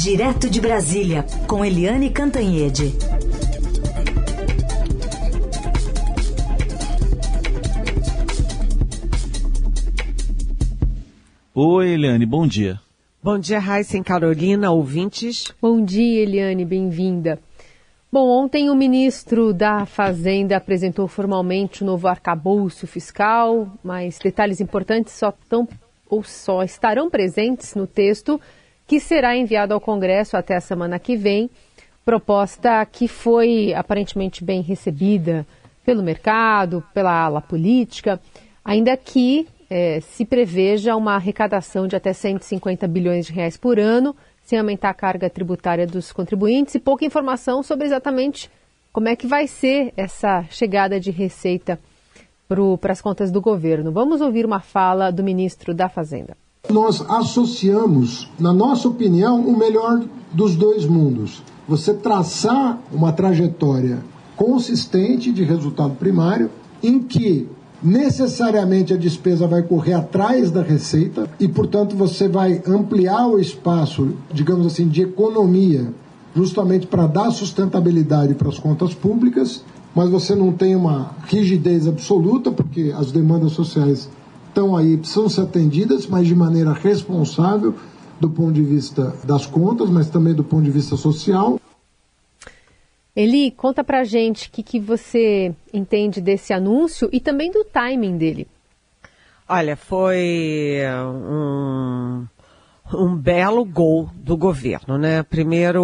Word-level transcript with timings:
Direto 0.00 0.48
de 0.48 0.60
Brasília, 0.60 1.24
com 1.48 1.64
Eliane 1.64 2.08
Cantanhede. 2.08 2.94
Oi, 11.52 11.88
Eliane, 11.88 12.24
bom 12.24 12.46
dia. 12.46 12.78
Bom 13.20 13.40
dia, 13.40 13.58
Raíssa 13.58 14.00
Carolina, 14.04 14.70
ouvintes. 14.70 15.52
Bom 15.60 15.84
dia, 15.84 16.22
Eliane, 16.22 16.64
bem-vinda. 16.64 17.40
Bom, 18.10 18.28
ontem 18.28 18.70
o 18.70 18.76
ministro 18.76 19.52
da 19.52 19.84
Fazenda 19.84 20.56
apresentou 20.56 21.08
formalmente 21.08 21.82
o 21.82 21.86
novo 21.86 22.06
arcabouço 22.06 22.86
fiscal, 22.86 23.68
mas 23.82 24.16
detalhes 24.20 24.60
importantes 24.60 25.14
só 25.14 25.30
estão 25.30 25.66
ou 26.08 26.22
só 26.22 26.62
estarão 26.62 27.10
presentes 27.10 27.74
no 27.74 27.84
texto 27.84 28.40
que 28.88 28.98
será 28.98 29.36
enviado 29.36 29.74
ao 29.74 29.80
Congresso 29.80 30.34
até 30.34 30.56
a 30.56 30.60
semana 30.62 30.98
que 30.98 31.14
vem. 31.14 31.50
Proposta 32.06 32.84
que 32.86 33.06
foi 33.06 33.74
aparentemente 33.74 34.42
bem 34.42 34.62
recebida 34.62 35.46
pelo 35.84 36.02
mercado, 36.02 36.82
pela 36.94 37.12
ala 37.12 37.42
política, 37.42 38.18
ainda 38.64 38.96
que 38.96 39.46
é, 39.68 40.00
se 40.00 40.24
preveja 40.24 40.96
uma 40.96 41.16
arrecadação 41.16 41.86
de 41.86 41.96
até 41.96 42.14
150 42.14 42.88
bilhões 42.88 43.26
de 43.26 43.32
reais 43.34 43.58
por 43.58 43.78
ano, 43.78 44.16
sem 44.42 44.58
aumentar 44.58 44.88
a 44.88 44.94
carga 44.94 45.28
tributária 45.28 45.86
dos 45.86 46.10
contribuintes 46.10 46.74
e 46.74 46.80
pouca 46.80 47.04
informação 47.04 47.62
sobre 47.62 47.86
exatamente 47.86 48.50
como 48.90 49.08
é 49.08 49.14
que 49.14 49.26
vai 49.26 49.46
ser 49.46 49.92
essa 49.98 50.44
chegada 50.48 50.98
de 50.98 51.10
receita 51.10 51.78
para 52.80 52.92
as 52.92 53.02
contas 53.02 53.30
do 53.30 53.42
governo. 53.42 53.92
Vamos 53.92 54.22
ouvir 54.22 54.46
uma 54.46 54.60
fala 54.60 55.10
do 55.12 55.22
ministro 55.22 55.74
da 55.74 55.90
Fazenda. 55.90 56.34
Nós 56.70 57.02
associamos, 57.08 58.30
na 58.38 58.52
nossa 58.52 58.88
opinião, 58.88 59.40
o 59.40 59.56
melhor 59.56 60.04
dos 60.32 60.54
dois 60.54 60.84
mundos. 60.84 61.42
Você 61.66 61.94
traçar 61.94 62.78
uma 62.92 63.12
trajetória 63.12 64.00
consistente 64.36 65.32
de 65.32 65.44
resultado 65.44 65.94
primário, 65.94 66.50
em 66.82 66.98
que 67.00 67.48
necessariamente 67.82 68.92
a 68.92 68.96
despesa 68.96 69.46
vai 69.46 69.62
correr 69.62 69.94
atrás 69.94 70.50
da 70.50 70.62
receita 70.62 71.30
e, 71.40 71.48
portanto, 71.48 71.96
você 71.96 72.28
vai 72.28 72.60
ampliar 72.66 73.26
o 73.28 73.38
espaço, 73.38 74.14
digamos 74.32 74.66
assim, 74.66 74.88
de 74.88 75.02
economia, 75.02 75.92
justamente 76.34 76.86
para 76.86 77.06
dar 77.06 77.30
sustentabilidade 77.30 78.34
para 78.34 78.48
as 78.48 78.58
contas 78.58 78.92
públicas 78.92 79.62
mas 79.94 80.10
você 80.10 80.34
não 80.34 80.52
tem 80.52 80.76
uma 80.76 81.10
rigidez 81.26 81.88
absoluta, 81.88 82.52
porque 82.52 82.94
as 82.96 83.10
demandas 83.10 83.50
sociais 83.50 84.08
estão 84.48 84.76
aí, 84.76 84.96
precisam 84.96 85.28
ser 85.28 85.42
atendidas, 85.42 86.06
mas 86.06 86.26
de 86.26 86.34
maneira 86.34 86.72
responsável 86.72 87.74
do 88.20 88.28
ponto 88.28 88.52
de 88.52 88.62
vista 88.62 89.14
das 89.24 89.46
contas, 89.46 89.88
mas 89.88 90.10
também 90.10 90.34
do 90.34 90.42
ponto 90.42 90.64
de 90.64 90.70
vista 90.70 90.96
social. 90.96 91.60
Eli, 93.14 93.50
conta 93.50 93.82
pra 93.82 94.04
gente 94.04 94.48
o 94.48 94.50
que, 94.50 94.62
que 94.62 94.78
você 94.78 95.54
entende 95.72 96.20
desse 96.20 96.52
anúncio 96.52 97.08
e 97.12 97.20
também 97.20 97.50
do 97.50 97.64
timing 97.64 98.16
dele. 98.16 98.46
Olha, 99.48 99.76
foi 99.76 100.78
um 101.04 102.26
um 102.94 103.14
belo 103.14 103.64
gol 103.64 104.08
do 104.14 104.36
governo, 104.36 104.96
né? 104.96 105.22
Primeiro, 105.22 105.82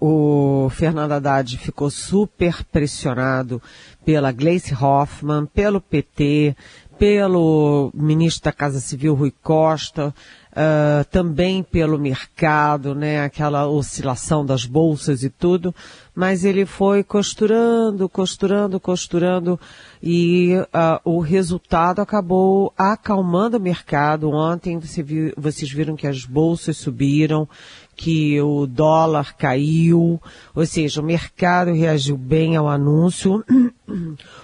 o 0.00 0.68
Fernando 0.70 1.12
Haddad 1.12 1.58
ficou 1.58 1.90
super 1.90 2.64
pressionado 2.64 3.60
pela 4.04 4.30
Gleice 4.30 4.74
Hoffmann, 4.74 5.46
pelo 5.46 5.80
PT, 5.80 6.56
pelo 7.00 7.90
ministro 7.94 8.44
da 8.44 8.52
Casa 8.52 8.78
Civil 8.78 9.14
Rui 9.14 9.32
Costa, 9.42 10.14
uh, 10.50 11.02
também 11.10 11.62
pelo 11.62 11.98
mercado, 11.98 12.94
né, 12.94 13.22
aquela 13.22 13.66
oscilação 13.66 14.44
das 14.44 14.66
bolsas 14.66 15.22
e 15.22 15.30
tudo, 15.30 15.74
mas 16.14 16.44
ele 16.44 16.66
foi 16.66 17.02
costurando, 17.02 18.06
costurando, 18.06 18.78
costurando 18.78 19.58
e 20.02 20.54
uh, 20.58 21.00
o 21.10 21.20
resultado 21.20 22.02
acabou 22.02 22.70
acalmando 22.76 23.56
o 23.56 23.60
mercado. 23.60 24.28
Ontem 24.28 24.78
você 24.78 25.02
viu, 25.02 25.32
vocês 25.38 25.72
viram 25.72 25.96
que 25.96 26.06
as 26.06 26.26
bolsas 26.26 26.76
subiram, 26.76 27.48
que 27.96 28.40
o 28.42 28.66
dólar 28.66 29.34
caiu, 29.36 30.20
ou 30.54 30.66
seja, 30.66 31.00
o 31.00 31.04
mercado 31.04 31.72
reagiu 31.72 32.18
bem 32.18 32.56
ao 32.56 32.68
anúncio, 32.68 33.42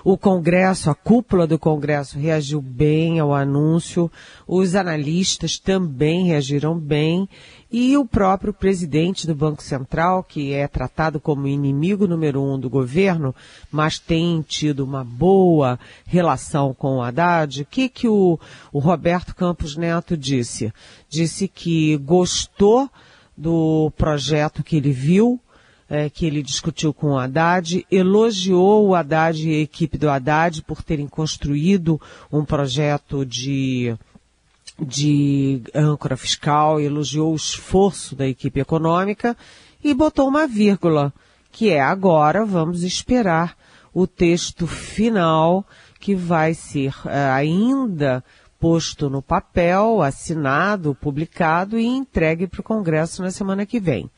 o 0.05 0.17
Congresso, 0.17 0.91
a 0.91 0.95
cúpula 0.95 1.47
do 1.47 1.59
Congresso 1.59 2.19
reagiu 2.19 2.61
bem 2.61 3.19
ao 3.19 3.35
anúncio, 3.35 4.11
os 4.47 4.75
analistas 4.75 5.59
também 5.59 6.27
reagiram 6.27 6.79
bem, 6.79 7.29
e 7.71 7.97
o 7.97 8.07
próprio 8.07 8.53
presidente 8.53 9.27
do 9.27 9.35
Banco 9.35 9.63
Central, 9.63 10.23
que 10.23 10.53
é 10.53 10.69
tratado 10.69 11.19
como 11.19 11.49
inimigo 11.49 12.07
número 12.07 12.41
um 12.43 12.59
do 12.59 12.71
governo, 12.71 13.35
mas 13.71 13.99
tem 13.99 14.41
tido 14.43 14.85
uma 14.85 15.05
boa 15.05 15.79
relação 16.07 16.73
com 16.73 16.97
o 16.97 17.03
Haddad, 17.03 17.63
o 17.63 17.67
que, 17.67 17.89
que 17.89 18.09
o, 18.09 18.39
o 18.73 18.79
Roberto 18.79 19.35
Campos 19.35 19.77
Neto 19.77 20.17
disse? 20.17 20.73
Disse 21.09 21.49
que 21.49 21.97
gostou 21.99 22.89
do 23.37 23.93
projeto 23.97 24.63
que 24.63 24.77
ele 24.77 24.93
viu, 24.93 25.41
é, 25.89 26.11
que 26.11 26.27
ele 26.27 26.43
discutiu 26.43 26.93
com 26.93 27.13
o 27.13 27.19
Haddad, 27.19 27.87
elogiou 27.91 28.89
o 28.89 28.95
Haddad 28.95 29.49
e 29.49 29.55
a 29.55 29.61
equipe 29.61 29.97
do 29.97 30.11
Haddad 30.11 30.63
por 30.63 30.83
terem 30.83 31.07
construído 31.07 32.01
um 32.33 32.45
projeto 32.45 33.25
de, 33.25 33.97
de 34.81 35.63
âncora 35.75 36.17
fiscal, 36.17 36.81
elogiou 36.81 37.33
o 37.33 37.37
esforço 37.37 38.17
da 38.17 38.27
equipe 38.27 38.61
econômica 38.61 39.37
e 39.83 39.95
botou 39.95 40.29
uma 40.29 40.47
vírgula, 40.47 41.13
que 41.53 41.71
é 41.71 41.81
agora 41.81 42.45
vamos 42.45 42.83
esperar 42.83 43.57
o 43.95 44.07
texto 44.07 44.67
final 44.67 45.65
que 46.01 46.15
vai 46.15 46.53
ser 46.53 46.95
é, 47.07 47.31
ainda 47.31 48.23
posto 48.59 49.09
no 49.09 49.23
papel, 49.23 50.03
assinado, 50.03 50.95
publicado 50.95 51.79
e 51.79 51.87
entregue 51.87 52.47
para 52.47 52.61
o 52.61 52.65
Congresso 52.65 53.23
na 53.23 53.31
semana 53.31 53.65
que 53.65 53.79
vem. 53.79 54.11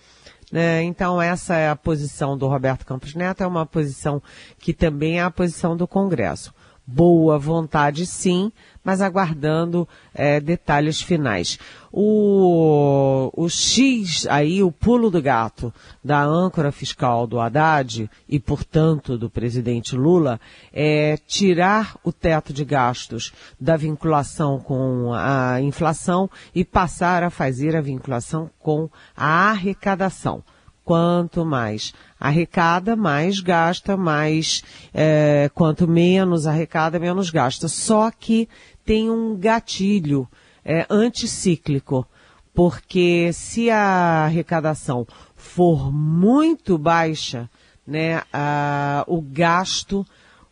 É, 0.53 0.83
então 0.83 1.21
essa 1.21 1.57
é 1.57 1.69
a 1.69 1.77
posição 1.77 2.37
do 2.37 2.47
Roberto 2.47 2.87
Campos 2.87 3.15
Neto, 3.15 3.43
é 3.43 3.47
uma 3.47 3.67
posição 3.67 4.23
que 4.59 4.73
também 4.73 5.19
é 5.19 5.23
a 5.23 5.31
posição 5.31 5.77
do 5.77 5.87
Congresso. 5.87 6.55
Boa 6.87 7.39
vontade 7.39 8.07
sim, 8.07 8.51
mas 8.89 9.03
aguardando 9.03 9.87
é, 10.15 10.41
detalhes 10.41 11.03
finais. 11.03 11.59
O, 11.93 13.31
o 13.37 13.47
X 13.47 14.27
aí, 14.31 14.63
o 14.63 14.73
pulo 14.73 15.11
do 15.11 15.21
gato 15.21 15.71
da 16.03 16.25
âncora 16.25 16.73
fiscal 16.73 17.27
do 17.27 17.39
Haddad 17.39 18.11
e, 18.27 18.41
portanto, 18.41 19.19
do 19.19 19.29
presidente 19.29 19.95
Lula, 19.95 20.41
é 20.73 21.19
tirar 21.27 21.99
o 22.03 22.11
teto 22.11 22.51
de 22.51 22.65
gastos 22.65 23.31
da 23.61 23.77
vinculação 23.77 24.59
com 24.59 25.13
a 25.13 25.61
inflação 25.61 26.31
e 26.55 26.65
passar 26.65 27.23
a 27.23 27.29
fazer 27.29 27.77
a 27.77 27.83
vinculação 27.83 28.51
com 28.59 28.89
a 29.15 29.51
arrecadação 29.51 30.43
quanto 30.89 31.45
mais 31.45 31.93
arrecada, 32.19 32.97
mais 32.97 33.41
gasta, 33.41 33.95
mais 33.95 34.65
é, 34.95 35.51
quanto 35.53 35.87
menos 35.87 36.47
arrecada, 36.47 36.99
menos 36.99 37.29
gasta. 37.29 37.69
Só 37.69 38.11
que 38.11 38.49
tem 38.89 39.11
um 39.11 39.37
gatilho 39.37 40.27
é, 40.65 40.87
anticíclico, 40.89 42.09
porque 42.55 43.31
se 43.35 43.69
a 43.69 44.25
arrecadação 44.25 45.07
for 45.37 45.93
muito 45.93 46.79
baixa, 46.79 47.51
né, 47.87 48.23
a, 48.33 49.05
o 49.07 49.21
gasto 49.21 50.07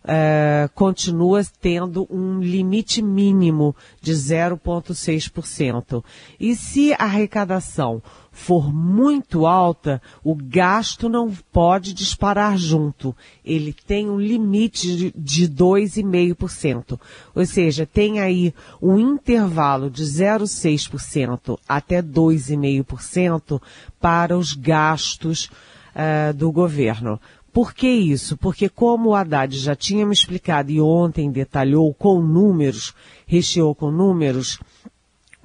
é, 0.05 0.69
continua 0.75 1.41
tendo 1.63 2.07
um 2.11 2.39
limite 2.39 3.01
mínimo 3.01 3.75
de 4.03 4.13
0,6%. 4.13 6.05
E 6.39 6.55
se 6.55 6.93
a 6.93 7.05
arrecadação 7.05 8.03
for 8.37 8.71
muito 8.71 9.47
alta, 9.47 10.01
o 10.23 10.35
gasto 10.35 11.09
não 11.09 11.33
pode 11.51 11.95
disparar 11.95 12.59
junto. 12.59 13.17
Ele 13.43 13.73
tem 13.73 14.11
um 14.11 14.21
limite 14.21 15.11
de 15.17 15.49
2,5%. 15.49 17.01
Ou 17.35 17.47
seja, 17.47 17.87
tem 17.87 18.21
aí 18.21 18.53
um 18.81 18.99
intervalo 18.99 19.91
de 19.91 20.05
0,6% 20.05 21.59
até 21.67 22.03
2,5% 22.03 23.61
para 23.99 24.37
os 24.37 24.53
gastos 24.53 25.47
uh, 25.47 26.35
do 26.35 26.53
governo. 26.53 27.19
Por 27.55 27.73
que 27.73 27.89
isso? 27.89 28.37
Porque 28.37 28.69
como 28.69 29.09
o 29.09 29.15
Haddad 29.15 29.57
já 29.59 29.75
tinha 29.75 30.05
me 30.05 30.13
explicado 30.13 30.71
e 30.71 30.79
ontem 30.79 31.31
detalhou 31.31 31.93
com 31.95 32.21
números, 32.21 32.95
recheou 33.27 33.75
com 33.75 33.91
números, 33.91 34.59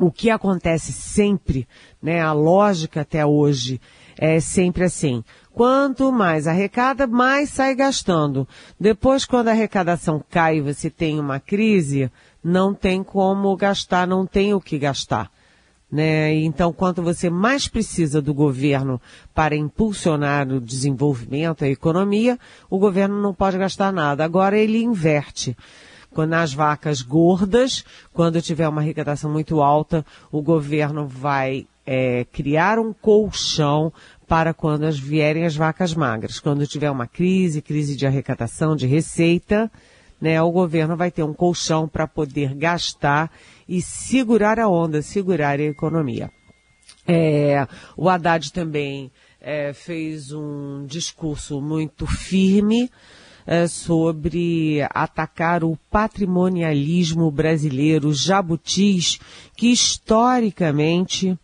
o 0.01 0.11
que 0.11 0.31
acontece 0.31 0.91
sempre, 0.91 1.67
né, 2.01 2.21
a 2.21 2.33
lógica 2.33 3.01
até 3.01 3.23
hoje 3.23 3.79
é 4.17 4.39
sempre 4.39 4.85
assim. 4.85 5.23
Quanto 5.53 6.11
mais 6.11 6.47
arrecada, 6.47 7.05
mais 7.05 7.51
sai 7.51 7.75
gastando. 7.75 8.47
Depois, 8.79 9.25
quando 9.25 9.49
a 9.49 9.51
arrecadação 9.51 10.23
cai 10.27 10.57
e 10.57 10.61
você 10.61 10.89
tem 10.89 11.19
uma 11.19 11.39
crise, 11.39 12.11
não 12.43 12.73
tem 12.73 13.03
como 13.03 13.55
gastar, 13.55 14.07
não 14.07 14.25
tem 14.25 14.55
o 14.55 14.59
que 14.59 14.79
gastar. 14.79 15.29
Né? 15.91 16.33
Então, 16.35 16.73
quanto 16.73 17.03
você 17.03 17.29
mais 17.29 17.67
precisa 17.67 18.19
do 18.21 18.33
governo 18.33 18.99
para 19.35 19.55
impulsionar 19.55 20.47
o 20.47 20.59
desenvolvimento, 20.59 21.63
a 21.63 21.69
economia, 21.69 22.39
o 22.71 22.79
governo 22.79 23.21
não 23.21 23.35
pode 23.35 23.57
gastar 23.59 23.91
nada. 23.93 24.25
Agora 24.25 24.57
ele 24.57 24.81
inverte. 24.81 25.55
Quando 26.13 26.31
nas 26.31 26.53
vacas 26.53 27.01
gordas, 27.01 27.85
quando 28.13 28.41
tiver 28.41 28.67
uma 28.67 28.81
arrecadação 28.81 29.31
muito 29.31 29.61
alta, 29.61 30.05
o 30.31 30.41
governo 30.41 31.07
vai 31.07 31.65
é, 31.85 32.25
criar 32.31 32.79
um 32.79 32.93
colchão 32.93 33.91
para 34.27 34.53
quando 34.53 34.83
as 34.83 34.99
vierem 34.99 35.45
as 35.45 35.55
vacas 35.55 35.93
magras. 35.93 36.39
Quando 36.39 36.67
tiver 36.67 36.91
uma 36.91 37.07
crise, 37.07 37.61
crise 37.61 37.95
de 37.95 38.05
arrecadação, 38.05 38.75
de 38.75 38.87
receita, 38.87 39.71
né, 40.19 40.41
o 40.41 40.51
governo 40.51 40.95
vai 40.95 41.09
ter 41.09 41.23
um 41.23 41.33
colchão 41.33 41.87
para 41.87 42.07
poder 42.07 42.53
gastar 42.53 43.31
e 43.67 43.81
segurar 43.81 44.59
a 44.59 44.69
onda, 44.69 45.01
segurar 45.01 45.59
a 45.59 45.63
economia. 45.63 46.29
É, 47.07 47.67
o 47.97 48.07
Haddad 48.07 48.53
também 48.53 49.11
é, 49.41 49.73
fez 49.73 50.31
um 50.31 50.85
discurso 50.85 51.59
muito 51.59 52.05
firme 52.05 52.91
é, 53.51 53.67
sobre 53.67 54.77
atacar 54.91 55.61
o 55.61 55.77
patrimonialismo 55.91 57.29
brasileiro, 57.29 58.13
jabutis, 58.13 59.19
que 59.57 59.73
historicamente 59.73 61.37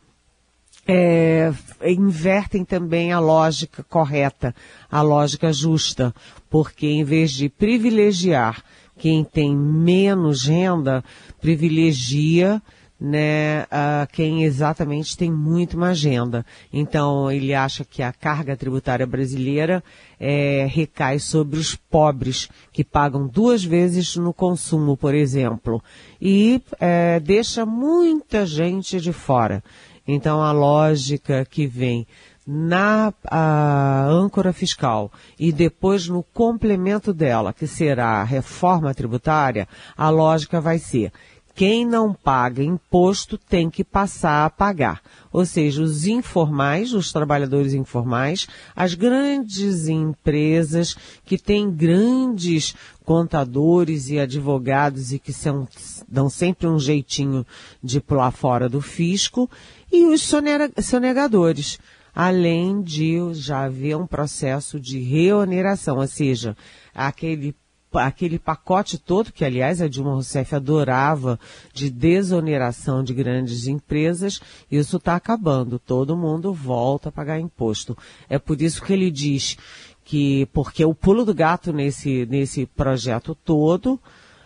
é, 0.88 1.52
invertem 1.86 2.64
também 2.64 3.12
a 3.12 3.20
lógica 3.20 3.84
correta, 3.84 4.56
a 4.90 5.02
lógica 5.02 5.52
justa, 5.52 6.16
porque 6.50 6.88
em 6.88 7.04
vez 7.04 7.32
de 7.32 7.50
privilegiar 7.50 8.64
quem 8.98 9.22
tem 9.22 9.54
menos 9.54 10.46
renda 10.46 11.04
privilegia 11.42 12.62
né, 13.00 13.64
uh, 13.64 14.08
quem 14.12 14.44
exatamente 14.44 15.16
tem 15.16 15.32
muito 15.32 15.78
mais 15.78 16.04
renda. 16.04 16.46
Então, 16.74 17.32
ele 17.32 17.54
acha 17.54 17.86
que 17.86 18.02
a 18.02 18.12
carga 18.12 18.58
tributária 18.58 19.06
brasileira 19.06 19.84
é, 20.20 20.68
recai 20.70 21.20
sobre 21.20 21.60
os 21.60 21.76
pobres, 21.76 22.50
que 22.72 22.84
pagam 22.84 23.28
duas 23.28 23.64
vezes 23.64 24.16
no 24.16 24.34
consumo, 24.34 24.98
por 24.98 25.14
exemplo, 25.14 25.82
e 26.20 26.62
é, 26.80 27.20
deixa 27.20 27.66
muita 27.66 28.46
gente 28.46 29.00
de 29.00 29.14
fora. 29.14 29.64
Então, 30.08 30.42
a 30.42 30.52
lógica 30.52 31.46
que 31.46 31.68
vem 31.68 32.08
na 32.50 33.14
âncora 34.10 34.54
fiscal 34.54 35.12
e 35.38 35.52
depois 35.52 36.08
no 36.08 36.24
complemento 36.24 37.14
dela, 37.14 37.52
que 37.52 37.68
será 37.68 38.22
a 38.22 38.24
reforma 38.24 38.94
tributária, 38.94 39.68
a 39.98 40.10
lógica 40.10 40.62
vai 40.62 40.80
ser 40.80 41.12
quem 41.58 41.84
não 41.84 42.14
paga 42.14 42.64
imposto 42.64 43.36
tem 43.36 43.68
que 43.68 43.84
passar 43.84 44.46
a 44.46 44.50
pagar. 44.50 45.02
Ou 45.34 45.44
seja, 45.44 45.82
os 45.82 46.06
informais, 46.06 46.94
os 46.94 47.12
trabalhadores 47.12 47.74
informais, 47.74 48.48
as 48.76 48.94
grandes 48.94 49.88
empresas 49.88 50.96
que 51.26 51.36
têm 51.36 51.72
grandes 51.72 52.76
contadores 53.04 54.08
e 54.08 54.20
advogados 54.20 55.12
e 55.12 55.18
que 55.18 55.34
são, 55.34 55.68
dão 56.08 56.30
sempre 56.30 56.68
um 56.68 56.78
jeitinho 56.78 57.44
de 57.84 58.00
pular 58.00 58.30
fora 58.30 58.70
do 58.70 58.80
fisco, 58.80 59.50
e 59.92 60.06
os 60.06 60.22
sonegadores 60.22 61.80
além 62.14 62.84
de 62.84 63.34
já 63.34 63.66
haver 63.66 63.96
um 63.96 64.06
processo 64.06 64.80
de 64.80 65.00
reoneração, 65.00 65.98
ou 65.98 66.08
seja, 66.08 66.58
aquele 66.94 67.56
aquele 67.98 68.40
pacote 68.40 68.98
todo, 68.98 69.32
que 69.32 69.44
aliás 69.44 69.82
a 69.82 69.88
Dilma 69.88 70.14
Rousseff 70.14 70.56
adorava, 70.56 71.40
de 71.74 71.90
desoneração 71.90 73.04
de 73.04 73.14
grandes 73.14 73.68
empresas, 73.68 74.42
isso 74.72 74.98
está 74.98 75.16
acabando. 75.16 75.80
Todo 75.80 76.18
mundo 76.18 76.54
volta 76.54 77.10
a 77.10 77.12
pagar 77.12 77.40
imposto. 77.40 77.98
É 78.30 78.38
por 78.40 78.62
isso 78.62 78.84
que 78.84 78.94
ele 78.94 79.12
diz 79.12 79.58
que, 80.04 80.46
porque 80.54 80.86
o 80.86 80.96
pulo 80.96 81.26
do 81.26 81.34
gato 81.34 81.74
nesse, 81.74 82.26
nesse 82.28 82.66
projeto 82.66 83.36
todo, 83.36 84.00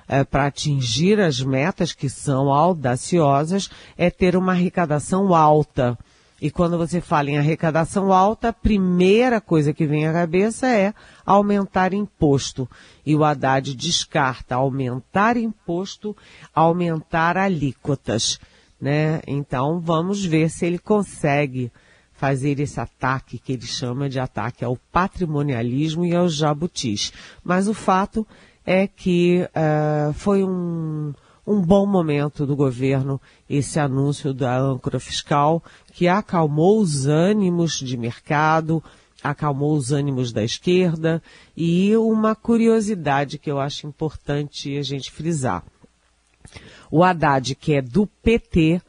é, 0.08 0.24
para 0.24 0.48
atingir 0.48 1.20
as 1.20 1.40
metas 1.42 1.94
que 1.94 2.10
são 2.10 2.52
audaciosas, 2.52 3.70
é 3.98 4.10
ter 4.10 4.36
uma 4.36 4.54
arrecadação 4.54 5.34
alta. 5.34 5.98
E 6.42 6.50
quando 6.50 6.76
você 6.76 7.00
fala 7.00 7.30
em 7.30 7.38
arrecadação 7.38 8.12
alta, 8.12 8.50
a 8.50 8.54
primeira 8.54 9.40
coisa 9.40 9.72
que 9.72 9.86
vem 9.86 10.08
à 10.08 10.12
cabeça 10.12 10.68
é 10.68 10.92
aumentar 11.24 11.94
imposto. 11.94 12.68
E 13.06 13.16
o 13.16 13.24
Haddad 13.24 13.76
descarta 13.76 14.56
aumentar 14.56 15.38
imposto, 15.38 16.18
aumentar 16.52 17.38
alíquotas. 17.38 18.40
Né? 18.82 19.22
Então 19.28 19.80
vamos 19.80 20.26
ver 20.26 20.50
se 20.50 20.66
ele 20.66 20.80
consegue 20.80 21.72
fazer 22.12 22.60
esse 22.60 22.80
ataque 22.80 23.38
que 23.38 23.54
ele 23.54 23.66
chama 23.66 24.10
de 24.10 24.20
ataque 24.20 24.66
ao 24.66 24.76
patrimonialismo 24.92 26.06
e 26.06 26.16
aos 26.16 26.34
jabutis. 26.34 27.14
Mas 27.44 27.68
o 27.68 27.74
fato 27.74 28.26
é 28.66 28.88
que 28.88 29.48
uh, 29.50 30.14
foi 30.14 30.44
um, 30.44 31.14
um 31.52 31.62
bom 31.62 31.86
momento 31.86 32.46
do 32.46 32.56
governo 32.56 33.20
esse 33.50 33.78
anúncio 33.78 34.34
da 34.34 34.58
âncora 34.58 35.00
fiscal 35.00 35.62
que 35.94 36.08
acalmou 36.08 36.80
os 36.80 37.08
ânimos 37.08 37.74
de 37.74 37.98
mercado, 37.98 38.82
acalmou 39.22 39.76
os 39.76 39.92
ânimos 39.92 40.32
da 40.32 40.44
esquerda 40.44 41.22
e 41.56 41.96
uma 41.98 42.34
curiosidade 42.36 43.38
que 43.38 43.52
eu 43.52 43.60
acho 43.60 43.86
importante 43.86 44.78
a 44.78 44.82
gente 44.82 45.12
frisar. 45.12 45.64
O 46.90 47.04
Haddad, 47.04 47.54
que 47.56 47.74
é 47.74 47.82
do 47.82 48.08
PT, 48.08 48.82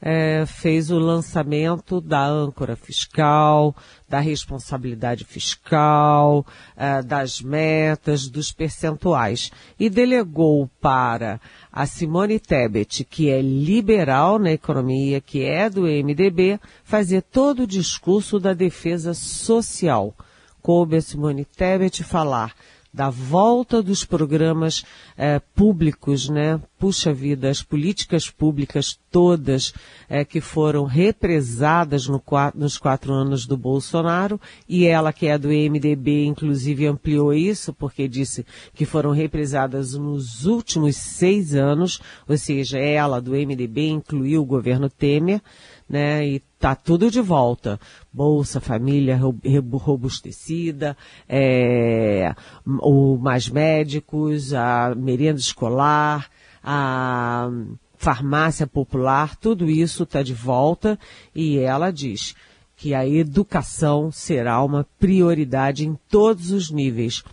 é, 0.00 0.44
fez 0.46 0.90
o 0.90 0.98
lançamento 0.98 2.00
da 2.00 2.24
âncora 2.26 2.76
fiscal, 2.76 3.74
da 4.08 4.20
responsabilidade 4.20 5.24
fiscal, 5.24 6.46
é, 6.76 7.02
das 7.02 7.40
metas, 7.40 8.28
dos 8.28 8.52
percentuais 8.52 9.50
e 9.78 9.88
delegou 9.88 10.70
para 10.80 11.40
a 11.72 11.86
Simone 11.86 12.38
Tebet, 12.38 13.04
que 13.04 13.30
é 13.30 13.40
liberal 13.40 14.38
na 14.38 14.52
economia, 14.52 15.20
que 15.20 15.42
é 15.42 15.68
do 15.70 15.82
MDB, 15.82 16.60
fazer 16.84 17.22
todo 17.22 17.62
o 17.62 17.66
discurso 17.66 18.38
da 18.38 18.52
defesa 18.52 19.14
social. 19.14 20.14
Coube 20.62 20.96
a 20.96 21.00
Simone 21.00 21.44
Tebet 21.44 22.02
falar 22.02 22.52
da 22.96 23.10
volta 23.10 23.82
dos 23.82 24.06
programas 24.06 24.82
eh, 25.18 25.38
públicos, 25.54 26.30
né? 26.30 26.58
Puxa 26.78 27.12
vida, 27.12 27.50
as 27.50 27.62
políticas 27.62 28.30
públicas 28.30 28.98
todas 29.10 29.74
eh, 30.08 30.24
que 30.24 30.40
foram 30.40 30.84
represadas 30.84 32.08
no, 32.08 32.22
nos 32.54 32.78
quatro 32.78 33.12
anos 33.12 33.44
do 33.44 33.54
Bolsonaro 33.54 34.40
e 34.66 34.86
ela 34.86 35.12
que 35.12 35.26
é 35.26 35.36
do 35.36 35.48
MDB 35.48 36.24
inclusive 36.24 36.86
ampliou 36.86 37.34
isso 37.34 37.70
porque 37.74 38.08
disse 38.08 38.46
que 38.72 38.86
foram 38.86 39.10
represadas 39.10 39.92
nos 39.92 40.46
últimos 40.46 40.96
seis 40.96 41.54
anos, 41.54 42.00
ou 42.26 42.38
seja, 42.38 42.78
ela 42.78 43.20
do 43.20 43.32
MDB 43.32 43.88
incluiu 43.88 44.40
o 44.40 44.46
governo 44.46 44.88
Temer, 44.88 45.42
né? 45.88 46.26
E 46.26 46.40
tá 46.58 46.74
tudo 46.74 47.10
de 47.10 47.20
volta. 47.20 47.78
Bolsa 48.12 48.60
Família 48.60 49.18
robustecida, 49.72 50.96
é, 51.28 52.34
o 52.64 53.16
Mais 53.16 53.48
Médicos, 53.48 54.52
a 54.52 54.94
merenda 54.94 55.38
escolar, 55.38 56.28
a 56.62 57.48
farmácia 57.96 58.66
popular, 58.66 59.36
tudo 59.36 59.70
isso 59.70 60.02
está 60.02 60.22
de 60.22 60.34
volta 60.34 60.98
e 61.34 61.58
ela 61.58 61.90
diz 61.90 62.34
que 62.76 62.92
a 62.92 63.06
educação 63.06 64.12
será 64.12 64.62
uma 64.62 64.86
prioridade 64.98 65.86
em 65.86 65.96
todos 66.10 66.50
os 66.50 66.70
níveis, 66.70 67.24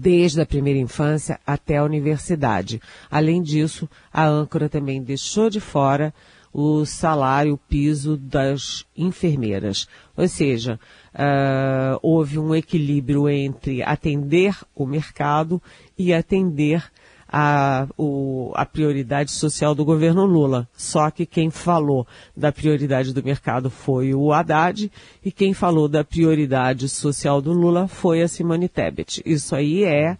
desde 0.00 0.40
a 0.40 0.46
primeira 0.46 0.78
infância 0.78 1.38
até 1.46 1.76
a 1.76 1.84
universidade. 1.84 2.80
Além 3.10 3.42
disso, 3.42 3.88
a 4.10 4.26
âncora 4.26 4.68
também 4.68 5.02
deixou 5.02 5.50
de 5.50 5.60
fora 5.60 6.12
o 6.58 6.86
salário 6.86 7.52
o 7.52 7.58
piso 7.58 8.16
das 8.16 8.86
enfermeiras. 8.96 9.86
Ou 10.16 10.26
seja, 10.26 10.80
uh, 11.12 11.98
houve 12.00 12.38
um 12.38 12.54
equilíbrio 12.54 13.28
entre 13.28 13.82
atender 13.82 14.56
o 14.74 14.86
mercado 14.86 15.60
e 15.98 16.14
atender 16.14 16.82
a, 17.28 17.86
o, 17.98 18.52
a 18.54 18.64
prioridade 18.64 19.32
social 19.32 19.74
do 19.74 19.84
governo 19.84 20.24
Lula. 20.24 20.66
Só 20.72 21.10
que 21.10 21.26
quem 21.26 21.50
falou 21.50 22.06
da 22.34 22.50
prioridade 22.50 23.12
do 23.12 23.22
mercado 23.22 23.68
foi 23.68 24.14
o 24.14 24.32
Haddad 24.32 24.90
e 25.22 25.30
quem 25.30 25.52
falou 25.52 25.86
da 25.86 26.02
prioridade 26.02 26.88
social 26.88 27.42
do 27.42 27.52
Lula 27.52 27.86
foi 27.86 28.22
a 28.22 28.28
Simone 28.28 28.66
Tebet. 28.66 29.22
Isso 29.26 29.54
aí 29.54 29.84
é, 29.84 30.16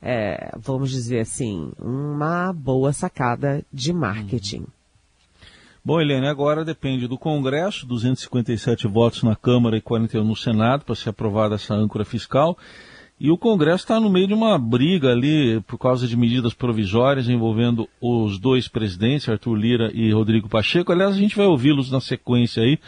é 0.00 0.52
vamos 0.56 0.88
dizer 0.88 1.18
assim, 1.18 1.72
uma 1.80 2.52
boa 2.52 2.92
sacada 2.92 3.64
de 3.72 3.92
marketing. 3.92 4.66
Bom, 5.82 5.98
Helene, 5.98 6.26
agora 6.26 6.62
depende 6.62 7.06
do 7.06 7.16
Congresso, 7.16 7.86
257 7.86 8.86
votos 8.86 9.22
na 9.22 9.34
Câmara 9.34 9.78
e 9.78 9.80
41 9.80 10.22
no 10.22 10.36
Senado 10.36 10.84
para 10.84 10.94
ser 10.94 11.08
aprovada 11.08 11.54
essa 11.54 11.74
âncora 11.74 12.04
fiscal. 12.04 12.58
E 13.18 13.30
o 13.30 13.38
Congresso 13.38 13.84
está 13.84 13.98
no 13.98 14.10
meio 14.10 14.26
de 14.26 14.34
uma 14.34 14.58
briga 14.58 15.10
ali 15.10 15.58
por 15.62 15.78
causa 15.78 16.06
de 16.06 16.18
medidas 16.18 16.52
provisórias 16.52 17.30
envolvendo 17.30 17.88
os 17.98 18.38
dois 18.38 18.68
presidentes, 18.68 19.28
Arthur 19.28 19.54
Lira 19.54 19.90
e 19.94 20.12
Rodrigo 20.12 20.50
Pacheco. 20.50 20.92
Aliás, 20.92 21.14
a 21.14 21.18
gente 21.18 21.34
vai 21.34 21.46
ouvi-los 21.46 21.90
na 21.90 22.00
sequência 22.00 22.62
aí. 22.62 22.78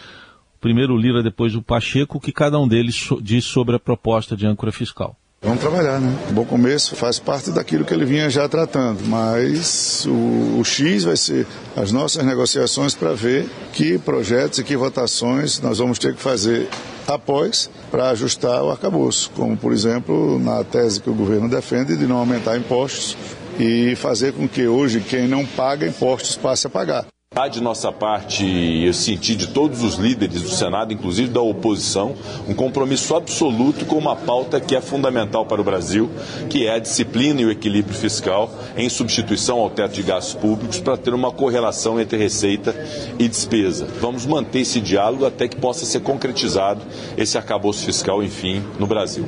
Primeiro 0.61 0.94
o 0.94 0.99
Lira, 0.99 1.22
depois 1.22 1.54
o 1.54 1.62
Pacheco, 1.62 2.20
que 2.20 2.30
cada 2.30 2.58
um 2.58 2.68
deles 2.68 3.08
diz 3.22 3.46
sobre 3.46 3.75
a 3.75 3.80
proposta 3.80 4.37
de 4.37 4.46
âncora 4.46 4.70
fiscal. 4.70 5.16
Vamos 5.44 5.58
trabalhar, 5.58 6.00
né? 6.00 6.16
Bom 6.30 6.44
começo 6.44 6.94
faz 6.94 7.18
parte 7.18 7.50
daquilo 7.50 7.84
que 7.84 7.92
ele 7.92 8.04
vinha 8.04 8.30
já 8.30 8.49
tratando, 8.49 9.04
mas 9.06 10.06
o, 10.06 10.61
o 10.61 10.64
X 10.64 11.02
vai 11.02 11.16
ser 11.16 11.49
as 11.76 11.90
nossas 11.90 12.25
negociações 12.25 12.94
para 12.94 13.12
ver 13.12 13.50
que 13.72 13.99
projetos 13.99 14.61
e 14.61 14.64
que 14.64 14.76
votações 14.76 15.58
nós 15.58 15.78
vamos 15.78 15.99
ter 15.99 16.14
que 16.14 16.22
fazer 16.22 16.68
após 17.08 17.68
para 17.90 18.11
ajustar 18.11 18.62
o 18.62 18.70
arcabouço, 18.70 19.32
como 19.34 19.56
por 19.56 19.72
exemplo 19.72 20.38
na 20.38 20.62
tese 20.62 21.00
que 21.00 21.11
o 21.11 21.14
governo 21.14 21.49
defende 21.49 21.96
de 21.96 22.06
não 22.06 22.18
aumentar 22.18 22.56
impostos 22.56 23.16
e 23.58 23.96
fazer 23.96 24.32
com 24.34 24.49
que 24.49 24.68
hoje 24.68 25.00
quem 25.00 25.26
não 25.26 25.44
paga 25.44 25.88
impostos 25.88 26.37
passe 26.37 26.68
a 26.68 26.70
pagar. 26.70 27.12
Há 27.34 27.48
de 27.48 27.62
nossa 27.62 27.90
parte, 27.90 28.44
eu 28.44 28.92
senti 28.92 29.34
de 29.34 29.46
todos 29.46 29.82
os 29.82 29.94
líderes 29.94 30.42
do 30.42 30.50
Senado, 30.50 30.92
inclusive 30.92 31.30
da 31.30 31.40
oposição, 31.40 32.14
um 32.46 32.52
compromisso 32.52 33.16
absoluto 33.16 33.86
com 33.86 33.96
uma 33.96 34.14
pauta 34.14 34.60
que 34.60 34.76
é 34.76 34.82
fundamental 34.82 35.46
para 35.46 35.58
o 35.58 35.64
Brasil, 35.64 36.10
que 36.50 36.66
é 36.66 36.74
a 36.74 36.78
disciplina 36.78 37.40
e 37.40 37.46
o 37.46 37.50
equilíbrio 37.50 37.96
fiscal 37.96 38.52
em 38.76 38.86
substituição 38.90 39.60
ao 39.60 39.70
teto 39.70 39.94
de 39.94 40.02
gastos 40.02 40.34
públicos 40.34 40.78
para 40.78 40.98
ter 40.98 41.14
uma 41.14 41.32
correlação 41.32 41.98
entre 41.98 42.18
receita 42.18 42.74
e 43.18 43.26
despesa. 43.26 43.88
Vamos 43.98 44.26
manter 44.26 44.60
esse 44.60 44.78
diálogo 44.78 45.24
até 45.24 45.48
que 45.48 45.56
possa 45.56 45.86
ser 45.86 46.00
concretizado 46.00 46.82
esse 47.16 47.38
arcabouço 47.38 47.82
fiscal, 47.82 48.22
enfim, 48.22 48.62
no 48.78 48.86
Brasil. 48.86 49.26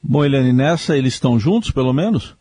Bom, 0.00 0.24
Eliane, 0.24 0.52
nessa 0.52 0.96
eles 0.96 1.14
estão 1.14 1.40
juntos, 1.40 1.72
pelo 1.72 1.92
menos? 1.92 2.36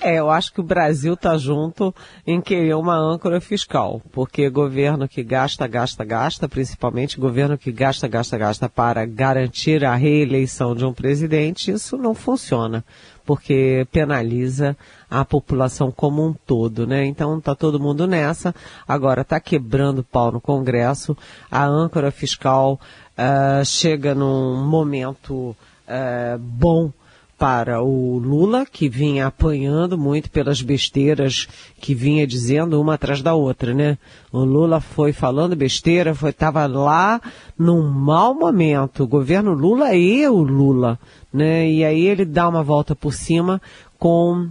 É, 0.00 0.18
eu 0.18 0.30
acho 0.30 0.52
que 0.52 0.60
o 0.60 0.64
Brasil 0.64 1.14
está 1.14 1.36
junto 1.36 1.94
em 2.26 2.40
querer 2.40 2.74
uma 2.74 2.96
âncora 2.96 3.40
fiscal, 3.40 4.00
porque 4.12 4.48
governo 4.48 5.08
que 5.08 5.22
gasta, 5.22 5.66
gasta, 5.66 6.04
gasta, 6.04 6.48
principalmente 6.48 7.20
governo 7.20 7.58
que 7.58 7.70
gasta, 7.70 8.08
gasta, 8.08 8.38
gasta 8.38 8.68
para 8.68 9.04
garantir 9.04 9.84
a 9.84 9.94
reeleição 9.94 10.74
de 10.74 10.84
um 10.84 10.92
presidente, 10.92 11.70
isso 11.70 11.96
não 11.96 12.14
funciona, 12.14 12.84
porque 13.24 13.86
penaliza 13.92 14.76
a 15.10 15.24
população 15.24 15.92
como 15.92 16.26
um 16.26 16.32
todo, 16.32 16.86
né? 16.86 17.04
Então 17.04 17.38
está 17.38 17.54
todo 17.54 17.80
mundo 17.80 18.06
nessa. 18.06 18.54
Agora 18.86 19.22
está 19.22 19.38
quebrando 19.38 20.02
pau 20.02 20.32
no 20.32 20.40
Congresso. 20.40 21.16
A 21.50 21.64
âncora 21.64 22.10
fiscal 22.10 22.80
uh, 23.16 23.64
chega 23.64 24.14
num 24.14 24.66
momento 24.66 25.56
uh, 25.86 26.38
bom 26.38 26.92
para 27.38 27.82
o 27.82 28.18
Lula, 28.18 28.64
que 28.64 28.88
vinha 28.88 29.26
apanhando 29.26 29.98
muito 29.98 30.30
pelas 30.30 30.62
besteiras 30.62 31.48
que 31.80 31.94
vinha 31.94 32.26
dizendo 32.26 32.80
uma 32.80 32.94
atrás 32.94 33.22
da 33.22 33.34
outra, 33.34 33.74
né? 33.74 33.98
O 34.32 34.44
Lula 34.44 34.80
foi 34.80 35.12
falando 35.12 35.56
besteira, 35.56 36.14
foi 36.14 36.30
estava 36.30 36.66
lá 36.66 37.20
num 37.58 37.82
mau 37.88 38.34
momento, 38.34 39.04
o 39.04 39.08
governo 39.08 39.52
Lula 39.52 39.94
e 39.94 40.26
o 40.28 40.42
Lula, 40.42 40.98
né? 41.32 41.68
E 41.68 41.84
aí 41.84 42.06
ele 42.06 42.24
dá 42.24 42.48
uma 42.48 42.62
volta 42.62 42.94
por 42.94 43.12
cima 43.12 43.60
com 43.98 44.48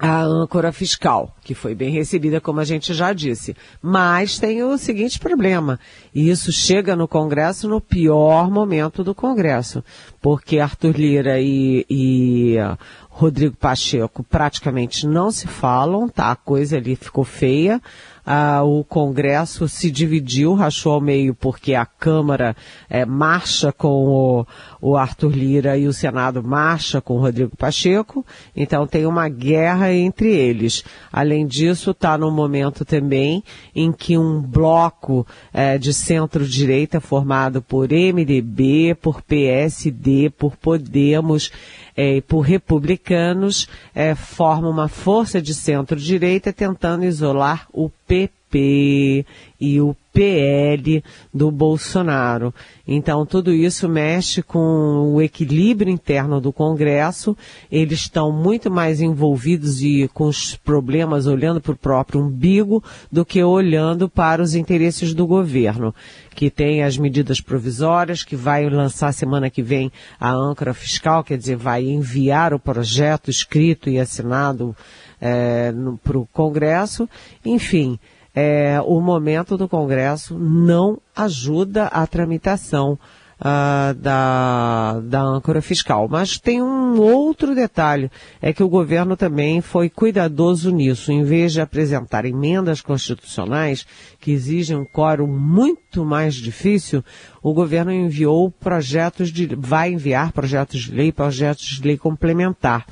a 0.00 0.22
âncora 0.22 0.72
fiscal, 0.72 1.36
que 1.44 1.54
foi 1.54 1.74
bem 1.74 1.90
recebida, 1.90 2.40
como 2.40 2.58
a 2.58 2.64
gente 2.64 2.94
já 2.94 3.12
disse. 3.12 3.54
Mas 3.82 4.38
tem 4.38 4.62
o 4.62 4.78
seguinte 4.78 5.18
problema, 5.18 5.78
e 6.14 6.30
isso 6.30 6.50
chega 6.50 6.96
no 6.96 7.06
Congresso 7.06 7.68
no 7.68 7.80
pior 7.80 8.50
momento 8.50 9.04
do 9.04 9.14
Congresso, 9.14 9.84
porque 10.22 10.58
Arthur 10.58 10.96
Lira 10.96 11.38
e, 11.38 11.84
e 11.90 12.56
Rodrigo 13.10 13.56
Pacheco 13.56 14.22
praticamente 14.22 15.06
não 15.06 15.30
se 15.30 15.46
falam, 15.46 16.08
tá? 16.08 16.30
A 16.30 16.36
coisa 16.36 16.78
ali 16.78 16.96
ficou 16.96 17.22
feia 17.22 17.80
ah, 18.32 18.62
o 18.62 18.84
Congresso 18.84 19.68
se 19.68 19.90
dividiu, 19.90 20.54
rachou 20.54 20.92
ao 20.92 21.00
meio, 21.00 21.34
porque 21.34 21.74
a 21.74 21.84
Câmara 21.84 22.54
é, 22.88 23.04
marcha 23.04 23.72
com 23.72 23.88
o, 24.06 24.46
o 24.80 24.96
Arthur 24.96 25.32
Lira 25.32 25.76
e 25.76 25.88
o 25.88 25.92
Senado 25.92 26.40
marcha 26.40 27.00
com 27.00 27.14
o 27.14 27.20
Rodrigo 27.20 27.56
Pacheco. 27.56 28.24
Então 28.54 28.86
tem 28.86 29.04
uma 29.04 29.28
guerra 29.28 29.92
entre 29.92 30.28
eles. 30.28 30.84
Além 31.12 31.44
disso, 31.44 31.90
está 31.90 32.16
no 32.16 32.30
momento 32.30 32.84
também 32.84 33.42
em 33.74 33.90
que 33.90 34.16
um 34.16 34.40
bloco 34.40 35.26
é, 35.52 35.76
de 35.76 35.92
centro-direita 35.92 37.00
formado 37.00 37.60
por 37.60 37.88
MDB, 37.88 38.94
por 39.02 39.22
PSD, 39.22 40.30
por 40.30 40.56
Podemos, 40.56 41.50
é, 41.96 42.20
por 42.20 42.40
republicanos, 42.40 43.68
é, 43.94 44.14
forma 44.14 44.68
uma 44.68 44.88
força 44.88 45.40
de 45.40 45.54
centro-direita 45.54 46.52
tentando 46.52 47.04
isolar 47.04 47.66
o 47.72 47.90
PP 48.06 49.24
e 49.60 49.80
o 49.80 49.94
PL 50.12 51.02
do 51.32 51.50
Bolsonaro. 51.50 52.52
Então, 52.86 53.24
tudo 53.24 53.52
isso 53.52 53.88
mexe 53.88 54.42
com 54.42 55.14
o 55.14 55.22
equilíbrio 55.22 55.92
interno 55.92 56.40
do 56.40 56.52
Congresso. 56.52 57.36
Eles 57.70 58.00
estão 58.00 58.32
muito 58.32 58.70
mais 58.70 59.00
envolvidos 59.00 59.82
e 59.82 60.08
com 60.12 60.24
os 60.24 60.56
problemas 60.56 61.26
olhando 61.26 61.60
para 61.60 61.72
o 61.72 61.76
próprio 61.76 62.20
umbigo 62.20 62.82
do 63.10 63.24
que 63.24 63.42
olhando 63.42 64.08
para 64.08 64.42
os 64.42 64.54
interesses 64.54 65.14
do 65.14 65.26
governo, 65.26 65.94
que 66.34 66.50
tem 66.50 66.82
as 66.82 66.98
medidas 66.98 67.40
provisórias, 67.40 68.24
que 68.24 68.34
vai 68.34 68.68
lançar 68.68 69.12
semana 69.12 69.50
que 69.50 69.62
vem 69.62 69.92
a 70.18 70.32
âncora 70.32 70.74
fiscal, 70.74 71.22
quer 71.22 71.38
dizer, 71.38 71.56
vai 71.56 71.84
enviar 71.84 72.52
o 72.52 72.58
projeto 72.58 73.30
escrito 73.30 73.88
e 73.88 73.98
assinado 74.00 74.74
é, 75.20 75.72
para 76.02 76.18
o 76.18 76.26
Congresso. 76.26 77.08
Enfim, 77.44 77.98
é, 78.34 78.80
o 78.84 79.00
momento 79.00 79.56
do 79.56 79.68
Congresso 79.68 80.38
não 80.38 80.98
ajuda 81.14 81.86
a 81.86 82.06
tramitação 82.06 82.98
uh, 83.40 83.94
da, 83.94 85.00
da 85.02 85.22
âncora 85.22 85.62
fiscal. 85.62 86.08
Mas 86.08 86.38
tem 86.38 86.62
um 86.62 87.00
outro 87.00 87.54
detalhe, 87.54 88.10
é 88.40 88.52
que 88.52 88.62
o 88.62 88.68
governo 88.68 89.16
também 89.16 89.60
foi 89.60 89.88
cuidadoso 89.88 90.70
nisso. 90.70 91.10
Em 91.10 91.24
vez 91.24 91.52
de 91.52 91.60
apresentar 91.60 92.24
emendas 92.24 92.80
constitucionais 92.80 93.86
que 94.20 94.30
exigem 94.30 94.76
um 94.76 94.84
quórum 94.84 95.26
muito 95.26 96.04
mais 96.04 96.34
difícil, 96.34 97.02
o 97.42 97.52
governo 97.52 97.92
enviou 97.92 98.50
projetos 98.50 99.32
de, 99.32 99.46
vai 99.56 99.92
enviar 99.92 100.32
projetos 100.32 100.80
de 100.80 100.92
lei, 100.92 101.10
projetos 101.10 101.64
de 101.64 101.82
lei 101.82 101.96
complementar. 101.96 102.86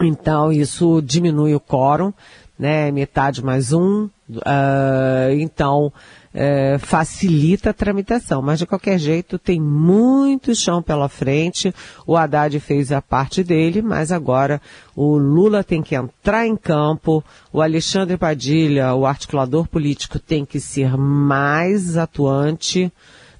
Então, 0.00 0.50
isso 0.50 1.00
diminui 1.00 1.54
o 1.54 1.60
quórum, 1.60 2.12
né? 2.58 2.90
Metade 2.90 3.44
mais 3.44 3.72
um, 3.72 4.08
Uh, 4.30 5.34
então, 5.38 5.92
uh, 6.34 6.78
facilita 6.78 7.70
a 7.70 7.74
tramitação, 7.74 8.40
mas 8.40 8.58
de 8.58 8.64
qualquer 8.64 8.98
jeito 8.98 9.38
tem 9.38 9.60
muito 9.60 10.54
chão 10.54 10.82
pela 10.82 11.10
frente. 11.10 11.74
O 12.06 12.16
Haddad 12.16 12.58
fez 12.58 12.90
a 12.90 13.02
parte 13.02 13.44
dele, 13.44 13.82
mas 13.82 14.10
agora 14.10 14.62
o 14.96 15.18
Lula 15.18 15.62
tem 15.62 15.82
que 15.82 15.94
entrar 15.94 16.46
em 16.46 16.56
campo, 16.56 17.22
o 17.52 17.60
Alexandre 17.60 18.16
Padilha, 18.16 18.94
o 18.94 19.04
articulador 19.04 19.68
político, 19.68 20.18
tem 20.18 20.44
que 20.46 20.58
ser 20.58 20.96
mais 20.96 21.98
atuante, 21.98 22.90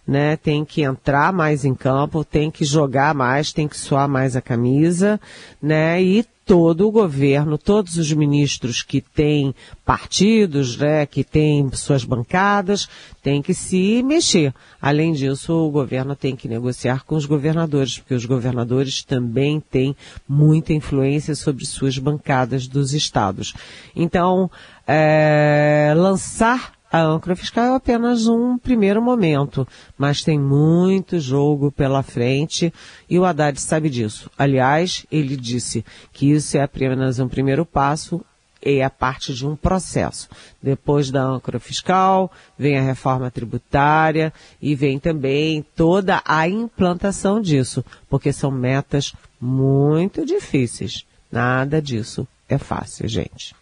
né? 0.07 0.37
Tem 0.37 0.67
que 0.67 0.83
entrar 0.83 1.33
mais 1.33 1.65
em 1.65 1.75
campo, 1.75 2.23
tem 2.27 2.51
que 2.51 2.63
jogar 2.63 3.15
mais, 3.15 3.55
tem 3.55 3.67
que 3.67 3.79
suar 3.79 4.07
mais 4.07 4.37
a 4.37 4.43
camisa, 4.43 5.19
né? 5.63 6.03
E 6.03 6.27
todo 6.45 6.87
o 6.87 6.91
governo, 6.91 7.57
todos 7.57 7.97
os 7.97 8.13
ministros 8.13 8.83
que 8.83 9.01
têm 9.01 9.55
partidos, 9.85 10.77
né, 10.77 11.07
que 11.07 11.25
têm 11.25 11.71
suas 11.73 12.05
bancadas, 12.05 12.89
têm 13.23 13.41
que 13.41 13.55
se 13.55 14.03
mexer. 14.03 14.53
Além 14.81 15.13
disso, 15.13 15.53
o 15.55 15.71
governo 15.71 16.15
tem 16.15 16.37
que 16.37 16.47
negociar 16.47 17.05
com 17.05 17.15
os 17.15 17.25
governadores, 17.25 17.99
porque 17.99 18.15
os 18.15 18.27
governadores 18.27 19.03
também 19.03 19.59
têm 19.59 19.97
muita 20.29 20.73
influência 20.73 21.35
sobre 21.35 21.65
suas 21.65 21.99
bancadas 21.99 22.69
dos 22.69 22.93
estados. 22.93 23.55
Então, 23.97 24.51
é, 24.87 25.95
lançar 25.97 26.74
a 26.95 27.03
âncora 27.03 27.35
fiscal 27.35 27.65
é 27.65 27.75
apenas 27.75 28.29
um 28.29 28.57
primeiro 28.57 29.03
momento, 29.03 29.67
mas 29.99 30.23
tem 30.23 30.39
muito 30.39 31.19
jogo 31.19 31.73
pela 31.73 32.05
frente 32.05 32.73
e 33.11 33.19
o 33.19 33.25
Haddad 33.25 33.61
sabe 33.61 33.91
disso. 33.91 34.31
Aliás, 34.39 35.05
ele 35.11 35.37
disse 35.37 35.85
que 36.13 36.31
isso 36.31 36.57
é 36.57 36.63
apenas 36.63 37.19
um 37.19 37.27
primeiro 37.27 37.67
passo 37.67 38.25
e 38.65 38.79
é 38.79 38.89
parte 38.89 39.35
de 39.35 39.45
um 39.45 39.57
processo. 39.57 40.29
Depois 40.63 41.11
da 41.11 41.21
âncora 41.21 41.59
fiscal, 41.59 42.31
vem 42.57 42.79
a 42.79 42.83
reforma 42.83 43.29
tributária 43.29 44.33
e 44.63 44.77
vem 44.77 45.01
também 45.01 45.67
toda 45.75 46.23
a 46.25 46.49
implantação 46.49 47.41
disso, 47.41 47.85
porque 48.09 48.33
são 48.33 48.53
metas 48.53 49.13
muito 49.41 50.25
difíceis. 50.25 51.05
Nada 51.29 51.83
disso 51.83 52.25
é 52.49 52.57
fácil, 52.57 53.09
gente. 53.09 53.53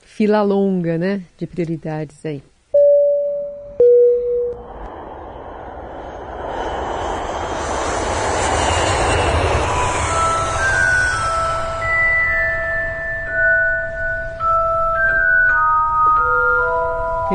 Fila 0.00 0.40
longa, 0.40 0.96
né, 0.96 1.20
de 1.36 1.46
prioridades 1.46 2.24
aí. 2.24 2.42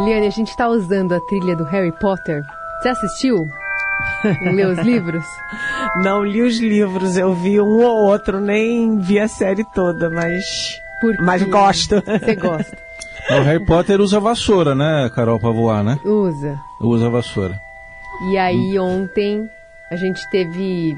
Eliane, 0.03 0.27
a 0.27 0.31
gente 0.31 0.49
está 0.49 0.67
usando 0.67 1.13
a 1.13 1.19
trilha 1.21 1.55
do 1.55 1.63
Harry 1.63 1.93
Potter. 1.93 2.43
Você 2.81 2.89
assistiu? 2.89 3.47
Leu 4.53 4.71
os 4.71 4.79
livros? 4.79 5.23
Não 6.03 6.25
li 6.25 6.41
os 6.41 6.59
livros, 6.59 7.15
eu 7.15 7.33
vi 7.33 7.61
um 7.61 7.81
ou 7.81 8.09
outro, 8.09 8.41
nem 8.41 8.99
vi 8.99 9.17
a 9.17 9.29
série 9.29 9.63
toda, 9.63 10.09
mas. 10.09 10.43
Mas 11.21 11.43
gosto. 11.43 12.03
Você 12.05 12.35
gosta. 12.35 12.77
O 13.29 13.41
Harry 13.41 13.65
Potter 13.65 14.01
usa 14.01 14.19
vassoura, 14.19 14.75
né, 14.75 15.09
Carol, 15.15 15.39
pra 15.39 15.49
voar, 15.49 15.81
né? 15.81 15.97
Usa. 16.03 16.59
Usa 16.81 17.09
vassoura. 17.09 17.57
E 18.29 18.37
aí 18.37 18.77
ontem 18.77 19.49
a 19.89 19.95
gente 19.95 20.29
teve 20.29 20.93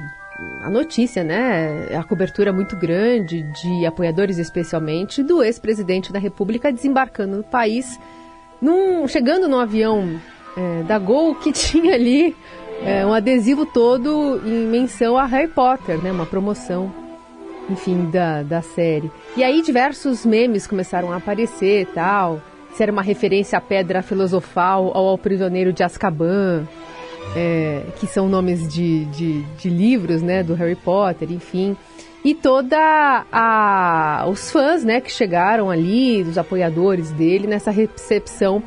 a 0.64 0.70
notícia, 0.72 1.24
né? 1.24 1.96
A 1.96 2.04
cobertura 2.04 2.52
muito 2.52 2.76
grande 2.76 3.44
de 3.44 3.86
apoiadores, 3.86 4.40
especialmente, 4.40 5.22
do 5.22 5.44
ex-presidente 5.44 6.12
da 6.12 6.18
República 6.18 6.74
desembarcando 6.74 7.38
no 7.38 7.44
país, 7.44 8.00
num, 8.66 9.08
chegando 9.08 9.48
no 9.48 9.60
avião 9.60 10.20
é, 10.58 10.84
da 10.84 10.98
Gol 10.98 11.36
que 11.36 11.52
tinha 11.54 11.94
ali 11.94 12.36
é, 12.84 13.06
um 13.06 13.14
adesivo 13.14 13.66
todo 13.66 14.42
em 14.46 14.68
menção 14.68 15.18
a 15.18 15.26
Harry 15.26 15.48
Potter, 15.48 16.02
né? 16.02 16.12
Uma 16.12 16.26
promoção, 16.26 16.92
enfim, 17.70 18.10
da, 18.10 18.44
da 18.44 18.62
série. 18.62 19.12
E 19.38 19.44
aí 19.44 19.62
diversos 19.62 20.26
memes 20.26 20.68
começaram 20.68 21.12
a 21.12 21.18
aparecer 21.18 21.88
tal. 21.94 22.42
Se 22.74 22.84
era 22.84 22.92
uma 22.92 23.02
referência 23.02 23.58
à 23.58 23.62
pedra 23.62 24.02
filosofal 24.02 24.88
ou 24.88 25.10
ao 25.10 25.18
prisioneiro 25.18 25.72
de 25.72 25.82
Azkaban 25.82 26.68
é, 27.36 27.84
que 27.98 28.06
são 28.06 28.28
nomes 28.28 28.68
de, 28.72 29.06
de, 29.06 29.42
de, 29.58 29.70
livros, 29.70 30.22
né, 30.22 30.44
do 30.44 30.54
Harry 30.54 30.76
Potter, 30.76 31.32
enfim. 31.32 31.76
E 32.26 32.34
toda 32.34 33.24
a 33.32 34.26
os 34.28 34.50
fãs, 34.50 34.84
né, 34.84 35.00
que 35.00 35.12
chegaram 35.12 35.70
ali, 35.70 36.24
os 36.24 36.40
apoiadores 36.40 37.12
dele 37.12 37.46
nessa 37.46 37.70
recepção 37.70 38.64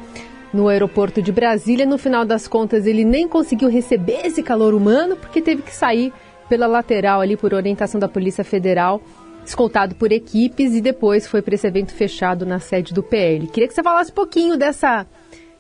no 0.54 0.68
aeroporto 0.68 1.20
de 1.20 1.32
Brasília. 1.32 1.84
No 1.84 1.98
final 1.98 2.24
das 2.24 2.46
contas, 2.46 2.86
ele 2.86 3.04
nem 3.04 3.26
conseguiu 3.26 3.68
receber 3.68 4.24
esse 4.24 4.44
calor 4.44 4.74
humano 4.74 5.16
porque 5.16 5.42
teve 5.42 5.62
que 5.62 5.74
sair 5.74 6.12
pela 6.48 6.68
lateral 6.68 7.20
ali 7.20 7.36
por 7.36 7.52
orientação 7.52 7.98
da 7.98 8.06
Polícia 8.06 8.44
Federal, 8.44 9.02
escoltado 9.44 9.96
por 9.96 10.12
equipes 10.12 10.72
e 10.76 10.80
depois 10.80 11.26
foi 11.26 11.42
para 11.42 11.56
esse 11.56 11.66
evento 11.66 11.92
fechado 11.92 12.46
na 12.46 12.60
sede 12.60 12.94
do 12.94 13.02
PL. 13.02 13.48
Queria 13.48 13.66
que 13.66 13.74
você 13.74 13.82
falasse 13.82 14.12
um 14.12 14.14
pouquinho 14.14 14.56
dessa 14.56 15.04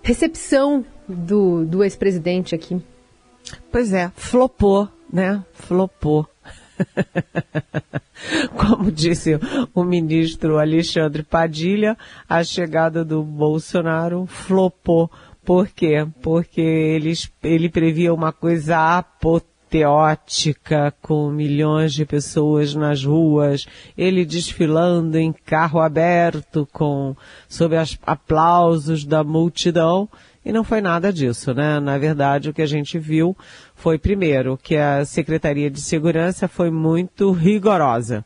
recepção 0.02 0.84
do, 1.08 1.64
do 1.64 1.82
ex-presidente 1.82 2.54
aqui. 2.54 2.80
Pois 3.72 3.92
é, 3.92 4.12
flopou, 4.14 4.88
né? 5.12 5.42
Flopou. 5.52 6.28
Como 8.56 8.90
disse 8.90 9.38
o 9.74 9.84
ministro 9.84 10.58
Alexandre 10.58 11.22
Padilha, 11.22 11.96
a 12.28 12.42
chegada 12.44 13.04
do 13.04 13.22
Bolsonaro 13.22 14.26
flopou. 14.26 15.10
Por 15.44 15.68
quê? 15.68 16.06
Porque 16.20 16.60
ele, 16.60 17.12
ele 17.42 17.70
previa 17.70 18.12
uma 18.12 18.32
coisa 18.32 18.98
apoteótica, 18.98 20.92
com 21.00 21.30
milhões 21.30 21.94
de 21.94 22.04
pessoas 22.04 22.74
nas 22.74 23.02
ruas, 23.04 23.66
ele 23.96 24.26
desfilando 24.26 25.16
em 25.16 25.32
carro 25.32 25.80
aberto, 25.80 26.68
com 26.72 27.16
sob 27.48 27.78
os 27.78 27.98
aplausos 28.04 29.04
da 29.04 29.24
multidão. 29.24 30.08
E 30.44 30.52
não 30.52 30.64
foi 30.64 30.80
nada 30.80 31.12
disso, 31.12 31.52
né? 31.52 31.78
Na 31.80 31.98
verdade, 31.98 32.48
o 32.48 32.54
que 32.54 32.62
a 32.62 32.66
gente 32.66 32.98
viu 32.98 33.36
foi, 33.78 33.96
primeiro, 33.96 34.58
que 34.60 34.76
a 34.76 35.04
Secretaria 35.04 35.70
de 35.70 35.80
Segurança 35.80 36.48
foi 36.48 36.68
muito 36.68 37.30
rigorosa. 37.30 38.24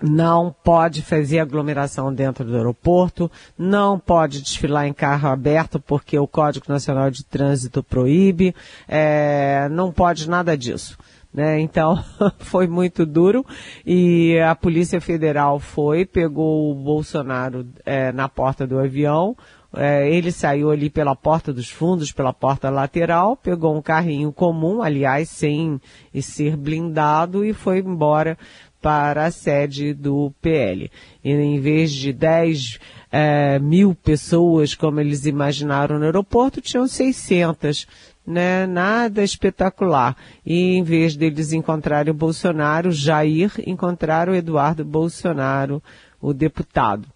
Não 0.00 0.54
pode 0.62 1.00
fazer 1.00 1.38
aglomeração 1.38 2.12
dentro 2.12 2.44
do 2.44 2.54
aeroporto, 2.54 3.30
não 3.56 3.98
pode 3.98 4.42
desfilar 4.42 4.86
em 4.86 4.92
carro 4.92 5.30
aberto 5.30 5.80
porque 5.80 6.18
o 6.18 6.26
Código 6.26 6.66
Nacional 6.68 7.10
de 7.10 7.24
Trânsito 7.24 7.82
proíbe, 7.82 8.54
é, 8.86 9.68
não 9.70 9.90
pode 9.90 10.28
nada 10.28 10.54
disso. 10.54 10.98
Né? 11.32 11.58
Então, 11.60 12.04
foi 12.38 12.66
muito 12.66 13.06
duro 13.06 13.44
e 13.86 14.38
a 14.38 14.54
Polícia 14.54 15.00
Federal 15.00 15.58
foi, 15.58 16.04
pegou 16.04 16.70
o 16.70 16.74
Bolsonaro 16.74 17.66
é, 17.86 18.12
na 18.12 18.28
porta 18.28 18.66
do 18.66 18.78
avião, 18.78 19.34
é, 19.74 20.08
ele 20.10 20.32
saiu 20.32 20.70
ali 20.70 20.88
pela 20.88 21.14
porta 21.14 21.52
dos 21.52 21.70
fundos, 21.70 22.12
pela 22.12 22.32
porta 22.32 22.70
lateral, 22.70 23.36
pegou 23.36 23.76
um 23.76 23.82
carrinho 23.82 24.32
comum, 24.32 24.82
aliás, 24.82 25.28
sem 25.28 25.80
ser 26.20 26.56
blindado, 26.56 27.44
e 27.44 27.52
foi 27.52 27.78
embora 27.78 28.38
para 28.80 29.24
a 29.24 29.30
sede 29.30 29.92
do 29.92 30.32
PL. 30.40 30.90
E 31.24 31.32
em 31.32 31.58
vez 31.60 31.90
de 31.90 32.12
10 32.12 32.78
é, 33.10 33.58
mil 33.58 33.94
pessoas, 33.94 34.74
como 34.74 35.00
eles 35.00 35.26
imaginaram 35.26 35.98
no 35.98 36.04
aeroporto, 36.04 36.60
tinham 36.60 36.86
600. 36.86 37.86
Né, 38.26 38.66
nada 38.66 39.22
espetacular. 39.22 40.16
E 40.44 40.74
em 40.74 40.82
vez 40.82 41.14
deles 41.14 41.52
encontrarem 41.52 42.10
o 42.10 42.16
Bolsonaro, 42.16 42.90
Jair, 42.90 43.52
encontraram 43.64 44.32
o 44.32 44.36
Eduardo 44.36 44.84
Bolsonaro, 44.84 45.80
o 46.20 46.32
deputado. 46.32 47.06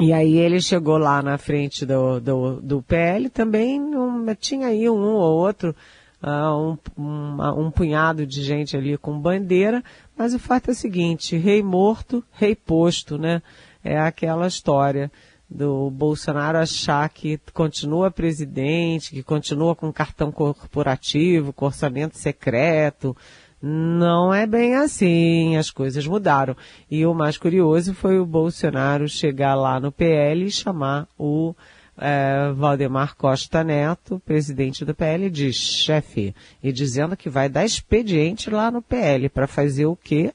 E 0.00 0.12
aí 0.12 0.36
ele 0.38 0.60
chegou 0.60 0.96
lá 0.96 1.20
na 1.20 1.36
frente 1.36 1.84
do, 1.84 2.20
do, 2.20 2.60
do 2.60 2.82
PL 2.82 3.28
também, 3.28 3.80
um, 3.80 4.32
tinha 4.36 4.68
aí 4.68 4.88
um 4.88 5.14
ou 5.14 5.36
outro, 5.36 5.74
uh, 6.22 6.78
um, 6.96 7.02
um, 7.02 7.66
um, 7.66 7.70
punhado 7.70 8.24
de 8.24 8.42
gente 8.42 8.76
ali 8.76 8.96
com 8.96 9.18
bandeira, 9.18 9.82
mas 10.16 10.34
o 10.34 10.38
fato 10.38 10.68
é 10.68 10.72
o 10.72 10.76
seguinte, 10.76 11.36
rei 11.36 11.64
morto, 11.64 12.22
rei 12.30 12.54
posto, 12.54 13.18
né? 13.18 13.42
É 13.82 13.98
aquela 13.98 14.46
história 14.46 15.10
do 15.50 15.90
Bolsonaro 15.90 16.58
achar 16.58 17.08
que 17.08 17.40
continua 17.52 18.10
presidente, 18.10 19.10
que 19.10 19.22
continua 19.22 19.74
com 19.74 19.92
cartão 19.92 20.30
corporativo, 20.30 21.52
com 21.52 21.66
orçamento 21.66 22.18
secreto, 22.18 23.16
não 23.60 24.32
é 24.32 24.46
bem 24.46 24.76
assim, 24.76 25.56
as 25.56 25.70
coisas 25.70 26.06
mudaram. 26.06 26.56
E 26.90 27.04
o 27.04 27.12
mais 27.12 27.36
curioso 27.36 27.92
foi 27.92 28.18
o 28.18 28.26
Bolsonaro 28.26 29.08
chegar 29.08 29.54
lá 29.54 29.80
no 29.80 29.90
PL 29.90 30.46
e 30.46 30.50
chamar 30.50 31.08
o 31.18 31.54
é, 31.96 32.52
Valdemar 32.54 33.16
Costa 33.16 33.64
Neto, 33.64 34.22
presidente 34.24 34.84
do 34.84 34.94
PL, 34.94 35.28
de 35.28 35.52
chefe, 35.52 36.34
e 36.62 36.72
dizendo 36.72 37.16
que 37.16 37.28
vai 37.28 37.48
dar 37.48 37.64
expediente 37.64 38.48
lá 38.48 38.70
no 38.70 38.80
PL 38.80 39.28
para 39.28 39.46
fazer 39.46 39.86
o 39.86 39.96
quê? 39.96 40.32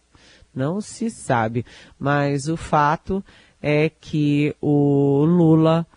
Não 0.53 0.81
se 0.81 1.09
sabe. 1.09 1.65
Mas 1.97 2.47
o 2.47 2.57
fato 2.57 3.23
é 3.61 3.89
que 3.89 4.53
o 4.61 5.23
Lula 5.25 5.87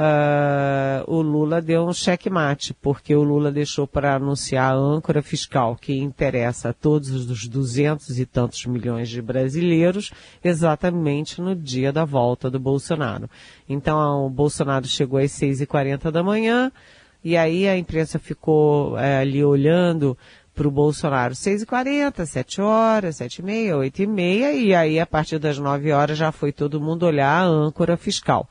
uh, 0.00 1.04
o 1.06 1.20
Lula 1.20 1.60
deu 1.60 1.86
um 1.86 1.92
checkmate, 1.92 2.72
porque 2.74 3.14
o 3.14 3.22
Lula 3.22 3.52
deixou 3.52 3.86
para 3.86 4.14
anunciar 4.14 4.72
a 4.72 4.76
âncora 4.76 5.22
fiscal 5.22 5.76
que 5.76 5.98
interessa 5.98 6.70
a 6.70 6.72
todos 6.72 7.10
os 7.10 7.46
duzentos 7.46 8.18
e 8.18 8.24
tantos 8.24 8.64
milhões 8.64 9.08
de 9.10 9.20
brasileiros, 9.20 10.10
exatamente 10.42 11.40
no 11.40 11.54
dia 11.54 11.92
da 11.92 12.04
volta 12.04 12.50
do 12.50 12.58
Bolsonaro. 12.58 13.28
Então, 13.68 14.26
o 14.26 14.30
Bolsonaro 14.30 14.86
chegou 14.86 15.18
às 15.18 15.32
seis 15.32 15.60
e 15.60 15.66
quarenta 15.66 16.10
da 16.10 16.22
manhã, 16.22 16.72
e 17.22 17.36
aí 17.36 17.68
a 17.68 17.76
imprensa 17.76 18.18
ficou 18.18 18.98
é, 18.98 19.18
ali 19.18 19.44
olhando 19.44 20.16
para 20.54 20.66
o 20.66 20.70
Bolsonaro 20.70 21.34
6h40, 21.34 22.24
7 22.26 22.60
horas, 22.60 23.16
7 23.16 23.36
e 23.36 23.42
meia, 23.42 23.76
8 23.76 24.02
e 24.02 24.06
meia, 24.06 24.52
e 24.52 24.74
aí 24.74 24.98
a 24.98 25.06
partir 25.06 25.38
das 25.38 25.58
9 25.58 25.92
horas 25.92 26.18
já 26.18 26.32
foi 26.32 26.52
todo 26.52 26.80
mundo 26.80 27.04
olhar 27.04 27.42
a 27.42 27.46
âncora 27.46 27.96
fiscal. 27.96 28.48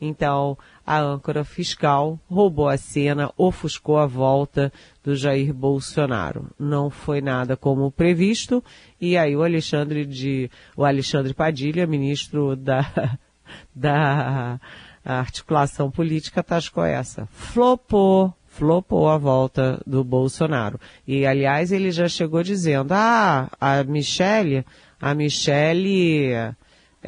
Então, 0.00 0.56
a 0.88 1.02
âncora 1.02 1.44
fiscal 1.44 2.18
roubou 2.30 2.66
a 2.66 2.78
cena, 2.78 3.30
ofuscou 3.36 3.98
a 3.98 4.06
volta 4.06 4.72
do 5.04 5.14
Jair 5.14 5.52
Bolsonaro. 5.52 6.48
Não 6.58 6.88
foi 6.88 7.20
nada 7.20 7.58
como 7.58 7.92
previsto, 7.92 8.64
e 8.98 9.14
aí 9.14 9.36
o 9.36 9.42
Alexandre 9.42 10.06
de, 10.06 10.50
o 10.74 10.86
Alexandre 10.86 11.34
Padilha, 11.34 11.86
ministro 11.86 12.56
da, 12.56 13.18
da 13.76 14.58
articulação 15.04 15.90
política, 15.90 16.42
tascou 16.42 16.86
essa. 16.86 17.28
Flopou, 17.32 18.32
flopou 18.46 19.10
a 19.10 19.18
volta 19.18 19.82
do 19.86 20.02
Bolsonaro. 20.02 20.80
E, 21.06 21.26
aliás, 21.26 21.70
ele 21.70 21.90
já 21.90 22.08
chegou 22.08 22.42
dizendo, 22.42 22.92
ah, 22.92 23.50
a 23.60 23.84
Michele, 23.84 24.64
a 24.98 25.14
Michele 25.14 26.32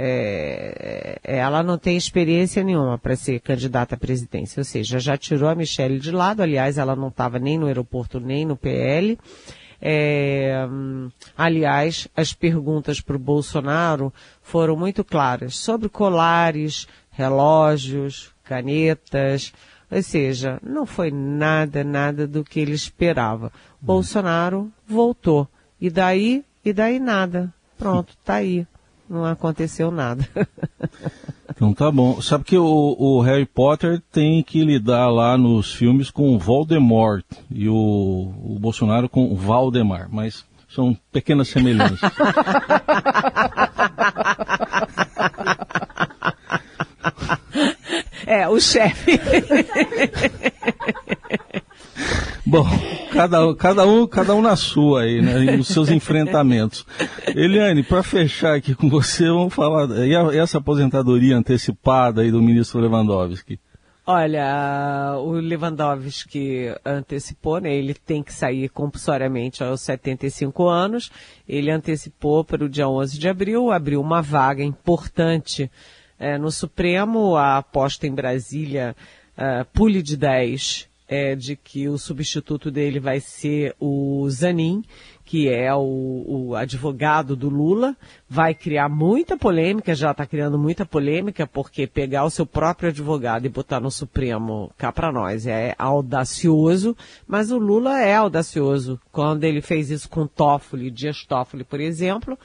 é, 0.03 1.19
é, 1.23 1.37
ela 1.37 1.63
não 1.63 1.77
tem 1.77 1.95
experiência 1.95 2.65
nenhuma 2.65 2.97
para 2.97 3.15
ser 3.15 3.39
candidata 3.41 3.95
à 3.95 3.99
presidência, 3.99 4.59
ou 4.59 4.65
seja, 4.65 4.99
já 4.99 5.15
tirou 5.19 5.47
a 5.47 5.55
Michelle 5.55 6.01
de 6.01 6.11
lado, 6.11 6.43
aliás, 6.43 6.79
ela 6.79 6.97
não 6.97 7.09
estava 7.09 7.39
nem 7.39 7.59
no 7.59 7.67
aeroporto 7.67 8.19
nem 8.19 8.47
no 8.47 8.57
PL. 8.57 9.19
É, 9.83 10.67
aliás, 11.37 12.09
as 12.17 12.33
perguntas 12.33 13.01
para 13.01 13.17
o 13.17 13.19
Bolsonaro 13.19 14.11
foram 14.43 14.75
muito 14.75 15.05
claras 15.05 15.59
sobre 15.59 15.91
colares, 15.91 16.89
relógios, 17.11 18.33
canetas, 18.43 19.53
ou 19.91 20.03
seja, 20.03 20.59
não 20.63 20.87
foi 20.87 21.11
nada, 21.11 21.85
nada 21.85 22.27
do 22.27 22.43
que 22.43 22.59
ele 22.59 22.73
esperava. 22.73 23.47
Hum. 23.47 23.51
Bolsonaro 23.83 24.73
voltou. 24.89 25.47
E 25.79 25.91
daí, 25.91 26.43
e 26.65 26.73
daí 26.73 26.99
nada. 26.99 27.53
Pronto, 27.79 28.15
tá 28.25 28.35
aí 28.37 28.67
não 29.11 29.27
aconteceu 29.27 29.90
nada. 29.90 30.27
Então 31.51 31.75
tá 31.75 31.90
bom. 31.90 32.23
Sabe 32.23 32.44
que 32.44 32.57
o, 32.57 32.96
o, 32.99 33.20
Harry 33.20 33.44
Potter 33.44 34.01
tem 34.11 34.42
que 34.42 34.64
lidar 34.64 35.09
lá 35.11 35.37
nos 35.37 35.75
filmes 35.75 36.11
com 36.11 36.38
Voldemort 36.38 37.23
e 37.51 37.68
o, 37.68 37.75
o 37.75 38.57
Bolsonaro 38.59 39.11
com 39.11 39.37
Valdemar, 39.37 40.09
mas 40.11 40.42
são 40.70 40.96
pequenas 41.12 41.49
semelhanças. 41.49 42.01
é, 48.25 48.49
o 48.49 48.59
chefe. 48.59 49.20
Bom, 52.46 52.66
cada, 53.20 53.54
cada, 53.54 53.87
um, 53.87 54.06
cada 54.06 54.35
um 54.35 54.40
na 54.40 54.56
sua 54.56 55.02
aí, 55.02 55.20
né, 55.20 55.56
nos 55.56 55.68
seus 55.68 55.90
enfrentamentos. 55.90 56.87
Eliane, 57.37 57.83
para 57.83 58.02
fechar 58.02 58.54
aqui 58.54 58.74
com 58.74 58.88
você, 58.88 59.24
vamos 59.28 59.52
falar, 59.52 59.90
e, 60.06 60.16
a, 60.16 60.35
essa 60.35 60.56
aposentadoria 60.56 61.37
antecipada 61.37 62.22
aí 62.22 62.30
do 62.30 62.40
ministro 62.40 62.80
Lewandowski? 62.80 63.61
Olha, 64.06 65.16
o 65.18 65.33
Lewandowski 65.33 66.72
antecipou, 66.85 67.61
né? 67.61 67.74
Ele 67.74 67.92
tem 67.92 68.22
que 68.22 68.33
sair 68.33 68.70
compulsoriamente 68.70 69.62
aos 69.62 69.83
75 69.83 70.66
anos. 70.66 71.12
Ele 71.46 71.70
antecipou 71.70 72.42
para 72.42 72.64
o 72.64 72.68
dia 72.68 72.88
11 72.88 73.18
de 73.18 73.28
abril, 73.28 73.70
abriu 73.70 74.00
uma 74.00 74.22
vaga 74.22 74.64
importante 74.64 75.70
é, 76.18 76.38
no 76.38 76.50
Supremo. 76.50 77.37
A 77.37 77.59
aposta 77.59 78.06
em 78.06 78.14
Brasília, 78.14 78.96
uh, 79.37 79.64
pule 79.72 80.02
de 80.02 80.16
10, 80.16 80.89
é 81.12 81.35
de 81.35 81.57
que 81.57 81.88
o 81.88 81.99
substituto 81.99 82.70
dele 82.70 83.01
vai 83.01 83.18
ser 83.18 83.75
o 83.81 84.25
Zanin, 84.31 84.85
que 85.25 85.49
é 85.49 85.75
o, 85.75 86.25
o 86.29 86.55
advogado 86.55 87.35
do 87.35 87.49
Lula, 87.49 87.96
vai 88.29 88.55
criar 88.55 88.88
muita 88.88 89.37
polêmica, 89.37 89.92
já 89.92 90.12
está 90.12 90.25
criando 90.25 90.57
muita 90.57 90.87
polêmica, 90.87 91.49
porque 91.49 91.85
pegar 91.85 92.25
o 92.25 92.31
seu 92.31 92.46
próprio 92.46 92.90
advogado 92.90 93.44
e 93.44 93.49
botar 93.49 93.81
no 93.81 93.90
Supremo, 93.90 94.70
cá 94.79 94.92
para 94.92 95.11
nós, 95.11 95.49
é 95.49 95.75
audacioso, 95.77 96.96
mas 97.27 97.51
o 97.51 97.59
Lula 97.59 98.01
é 98.01 98.14
audacioso. 98.14 98.96
Quando 99.11 99.42
ele 99.42 99.61
fez 99.61 99.90
isso 99.90 100.09
com 100.09 100.29
Toffoli, 100.29 100.92
Dias 100.92 101.25
Toffoli, 101.25 101.64
por 101.64 101.81
exemplo, 101.81 102.38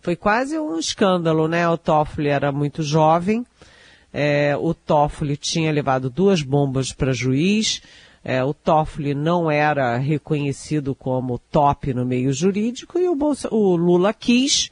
foi 0.00 0.14
quase 0.14 0.56
um 0.56 0.78
escândalo, 0.78 1.48
né? 1.48 1.68
O 1.68 1.76
Toffoli 1.76 2.28
era 2.28 2.52
muito 2.52 2.84
jovem, 2.84 3.44
é, 4.12 4.56
o 4.56 4.74
Toffoli 4.74 5.36
tinha 5.36 5.72
levado 5.72 6.08
duas 6.08 6.40
bombas 6.40 6.92
para 6.92 7.12
juiz, 7.12 7.82
é, 8.24 8.42
o 8.44 8.54
Toffoli 8.54 9.14
não 9.14 9.50
era 9.50 9.96
reconhecido 9.96 10.94
como 10.94 11.38
top 11.50 11.92
no 11.92 12.04
meio 12.04 12.32
jurídico 12.32 12.98
e 12.98 13.08
o, 13.08 13.14
Bolsa, 13.14 13.48
o 13.52 13.74
Lula 13.74 14.12
quis 14.12 14.70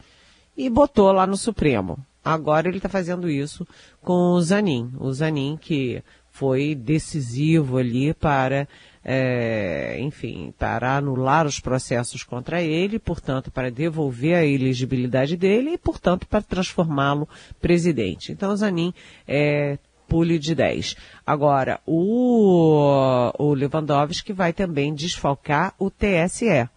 e 0.56 0.70
botou 0.70 1.10
lá 1.12 1.26
no 1.26 1.36
Supremo. 1.36 1.98
Agora 2.24 2.68
ele 2.68 2.76
está 2.76 2.88
fazendo 2.88 3.30
isso 3.30 3.66
com 4.02 4.32
o 4.32 4.40
Zanin. 4.40 4.92
O 4.98 5.12
Zanin 5.12 5.58
que 5.60 6.02
foi 6.30 6.74
decisivo 6.74 7.76
ali 7.76 8.14
para, 8.14 8.68
é, 9.04 9.96
enfim, 10.00 10.54
para 10.58 10.96
anular 10.96 11.46
os 11.46 11.58
processos 11.60 12.22
contra 12.22 12.62
ele, 12.62 12.98
portanto, 12.98 13.50
para 13.50 13.70
devolver 13.70 14.36
a 14.36 14.46
elegibilidade 14.46 15.36
dele 15.36 15.72
e, 15.72 15.78
portanto, 15.78 16.26
para 16.26 16.40
transformá-lo 16.40 17.28
presidente. 17.60 18.32
Então, 18.32 18.52
o 18.52 18.56
Zanin 18.56 18.94
é, 19.26 19.78
pule 20.10 20.40
de 20.40 20.56
10. 20.56 20.96
Agora, 21.24 21.80
o, 21.86 23.30
o 23.38 23.54
Lewandowski 23.54 24.32
vai 24.32 24.52
também 24.52 24.92
desfalcar 24.92 25.72
o 25.78 25.88
TSE, 25.88 26.68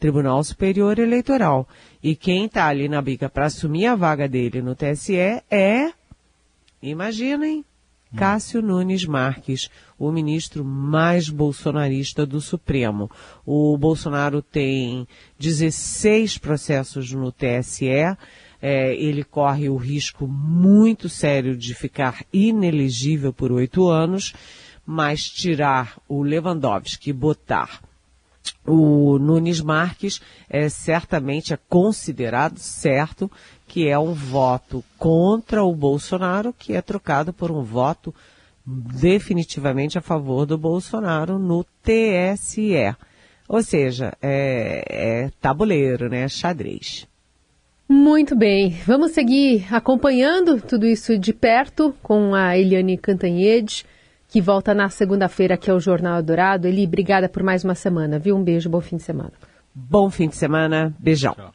Tribunal 0.00 0.42
Superior 0.42 0.98
Eleitoral. 0.98 1.68
E 2.02 2.16
quem 2.16 2.46
está 2.46 2.66
ali 2.66 2.88
na 2.88 3.00
bica 3.00 3.28
para 3.28 3.46
assumir 3.46 3.86
a 3.86 3.94
vaga 3.94 4.28
dele 4.28 4.60
no 4.60 4.74
TSE 4.74 5.16
é, 5.16 5.92
imaginem, 6.82 7.64
Cássio 8.16 8.60
Nunes 8.60 9.04
Marques, 9.04 9.70
o 9.96 10.10
ministro 10.10 10.64
mais 10.64 11.28
bolsonarista 11.28 12.26
do 12.26 12.40
Supremo. 12.40 13.08
O 13.46 13.78
Bolsonaro 13.78 14.42
tem 14.42 15.06
16 15.38 16.38
processos 16.38 17.12
no 17.12 17.30
TSE, 17.30 18.16
é, 18.60 18.94
ele 18.94 19.24
corre 19.24 19.68
o 19.68 19.76
risco 19.76 20.26
muito 20.26 21.08
sério 21.08 21.56
de 21.56 21.74
ficar 21.74 22.24
inelegível 22.32 23.32
por 23.32 23.52
oito 23.52 23.88
anos, 23.88 24.34
mas 24.84 25.28
tirar 25.28 25.98
o 26.08 26.22
Lewandowski 26.22 27.10
e 27.10 27.14
botar 27.14 27.80
o 28.66 29.18
Nunes 29.18 29.60
Marques 29.60 30.20
é 30.48 30.68
certamente 30.68 31.52
é 31.52 31.58
considerado 31.68 32.58
certo 32.58 33.30
que 33.66 33.88
é 33.88 33.98
um 33.98 34.12
voto 34.12 34.84
contra 34.98 35.62
o 35.62 35.74
Bolsonaro 35.74 36.52
que 36.52 36.72
é 36.72 36.82
trocado 36.82 37.32
por 37.32 37.50
um 37.50 37.62
voto 37.62 38.14
definitivamente 38.66 39.98
a 39.98 40.00
favor 40.00 40.46
do 40.46 40.58
Bolsonaro 40.58 41.38
no 41.38 41.64
TSE. 41.82 42.94
Ou 43.48 43.62
seja, 43.62 44.12
é, 44.22 44.84
é 44.88 45.30
tabuleiro, 45.40 46.08
né? 46.08 46.28
Xadrez. 46.28 47.09
Muito 47.92 48.36
bem, 48.36 48.70
vamos 48.86 49.10
seguir 49.10 49.66
acompanhando 49.74 50.60
tudo 50.60 50.86
isso 50.86 51.18
de 51.18 51.32
perto 51.32 51.92
com 52.00 52.36
a 52.36 52.56
Eliane 52.56 52.96
Cantanhede, 52.96 53.84
que 54.28 54.40
volta 54.40 54.72
na 54.72 54.88
segunda-feira 54.88 55.54
aqui 55.54 55.68
ao 55.68 55.80
Jornal 55.80 56.22
Dourado. 56.22 56.68
Eli, 56.68 56.86
obrigada 56.86 57.28
por 57.28 57.42
mais 57.42 57.64
uma 57.64 57.74
semana, 57.74 58.16
viu? 58.16 58.36
Um 58.36 58.44
beijo, 58.44 58.70
bom 58.70 58.80
fim 58.80 58.96
de 58.96 59.02
semana. 59.02 59.32
Bom 59.74 60.08
fim 60.08 60.28
de 60.28 60.36
semana, 60.36 60.94
beijão. 61.00 61.34
Tchau. 61.34 61.52